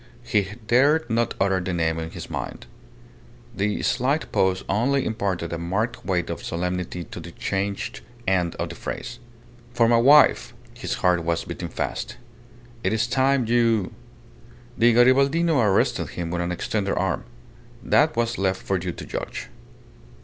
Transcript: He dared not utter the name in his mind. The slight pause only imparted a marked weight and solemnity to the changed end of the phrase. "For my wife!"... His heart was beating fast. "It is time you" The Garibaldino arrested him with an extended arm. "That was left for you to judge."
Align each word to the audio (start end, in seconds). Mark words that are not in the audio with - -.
He 0.23 0.47
dared 0.65 1.07
not 1.11 1.35
utter 1.39 1.59
the 1.59 1.73
name 1.73 1.99
in 1.99 2.09
his 2.09 2.27
mind. 2.27 2.65
The 3.55 3.83
slight 3.83 4.31
pause 4.31 4.63
only 4.67 5.05
imparted 5.05 5.53
a 5.53 5.59
marked 5.59 6.03
weight 6.03 6.31
and 6.31 6.39
solemnity 6.39 7.03
to 7.03 7.19
the 7.19 7.29
changed 7.31 8.01
end 8.27 8.55
of 8.55 8.69
the 8.69 8.75
phrase. 8.75 9.19
"For 9.75 9.87
my 9.87 9.97
wife!"... 9.97 10.55
His 10.73 10.95
heart 11.05 11.23
was 11.23 11.43
beating 11.45 11.69
fast. 11.69 12.17
"It 12.83 12.93
is 12.93 13.05
time 13.05 13.45
you" 13.45 13.93
The 14.79 14.91
Garibaldino 14.91 15.59
arrested 15.59 16.09
him 16.09 16.31
with 16.31 16.41
an 16.41 16.51
extended 16.51 16.95
arm. 16.95 17.23
"That 17.83 18.15
was 18.15 18.39
left 18.39 18.63
for 18.63 18.79
you 18.79 18.91
to 18.93 19.05
judge." 19.05 19.49